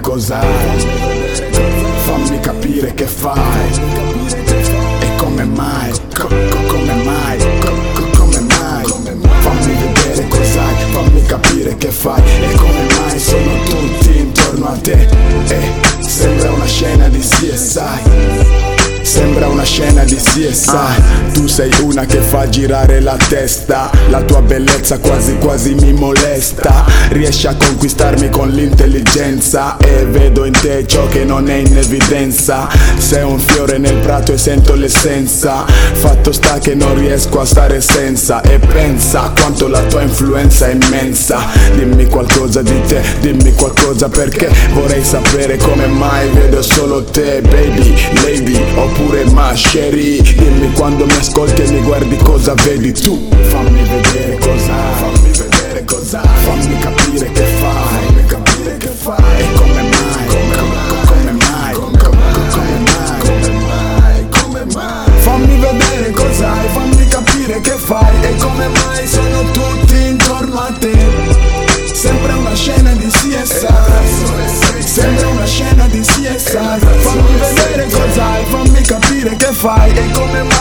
[0.00, 0.46] cos'hai.
[2.04, 3.70] Fammi capire che fai.
[5.00, 8.84] E come mai, co- co- come mai, co- come mai.
[9.40, 12.22] Fammi vedere cos'hai, fammi capire che fai.
[12.40, 15.08] E come mai sono tutti intorno a te.
[15.48, 18.67] E sembra una scena di CSI
[19.08, 23.90] Sembra una scena di CSI Tu sei una che fa girare la testa.
[24.10, 26.84] La tua bellezza quasi quasi mi molesta.
[27.08, 29.78] Riesci a conquistarmi con l'intelligenza.
[29.78, 32.68] E vedo in te ciò che non è in evidenza.
[32.98, 35.64] Sei un fiore nel prato e sento l'essenza.
[35.64, 38.42] Fatto sta che non riesco a stare senza.
[38.42, 41.46] E pensa quanto la tua influenza è immensa.
[41.74, 44.50] Dimmi qualcosa di te, dimmi qualcosa perché.
[44.74, 48.58] Vorrei sapere come mai vedo solo te baby, lady
[48.98, 50.20] Oppure masceri.
[50.20, 53.28] Dimmi quando mi ascolti e mi guardi cosa vedi tu.
[53.30, 59.16] Fammi vedere cosa Fammi vedere cosa Fammi capire che fai Fammi capire che fai.
[59.36, 62.02] E come mai Come, come, come mai Come,
[62.82, 65.20] mai Come mai Come mai.
[65.20, 68.14] Fammi vedere cos'hai Fammi capire che fai.
[68.22, 70.96] E come mai sono tutti intorno a te.
[71.92, 73.97] Sembra una scena di CSI
[79.58, 80.57] capire che fai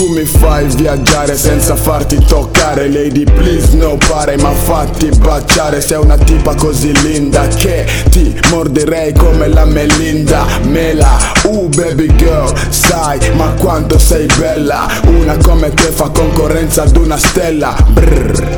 [0.00, 2.90] tu mi fai viaggiare senza farti toccare.
[2.90, 5.82] Lady please no pare ma fatti baciare.
[5.82, 10.46] Sei una tipa così linda che ti morderei come la Melinda.
[10.62, 14.88] Mela, uh baby girl, sai ma quanto sei bella.
[15.04, 17.76] Una come te fa concorrenza ad una stella.
[17.90, 18.49] Brrr.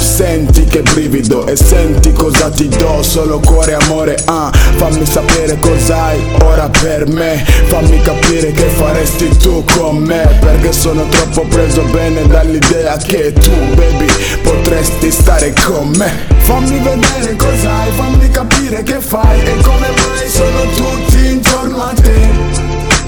[0.00, 6.18] Senti che brivido e senti cosa ti do Solo cuore amore, ah Fammi sapere cos'hai
[6.44, 7.44] ora per me.
[7.66, 13.50] Fammi capire che faresti tu con me Perché sono troppo preso bene dall'idea che tu
[13.74, 14.06] baby
[14.42, 16.26] Potresti stare con me.
[16.38, 22.58] Fammi vedere cos'hai, fammi capire che fai E come mai sono tutti intorno a te.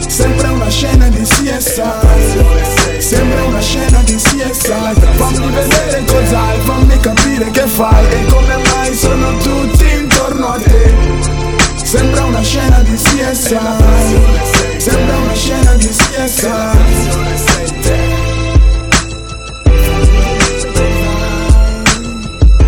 [0.06, 1.82] Sembra una scena di CSI
[2.98, 5.00] Sembra una scena di CSI
[13.42, 16.46] Sembra una scena di CSI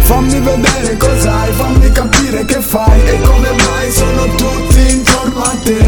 [0.01, 5.87] Fammi vedere cos'hai, fammi capire che fai E come mai sono tutti intorno a te.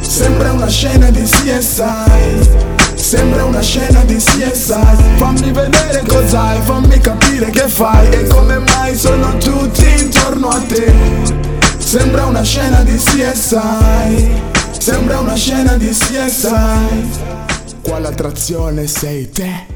[0.00, 2.48] Sembra una scena di CSI
[2.94, 8.85] Sembra una scena di CSI Fammi vedere cos'hai, fammi capire che fai E come mai
[13.16, 14.30] CSI
[14.78, 16.50] Sembra una scena di CSI
[17.80, 19.75] Quale attrazione sei te?